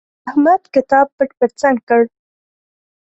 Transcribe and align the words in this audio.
احمد 0.29 0.61
کتاب 0.75 1.07
پټ 1.17 1.29
پر 1.39 1.49
څنګ 1.61 1.77
کړ. 1.89 2.01